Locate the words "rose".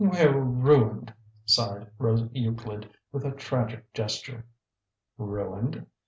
1.99-2.27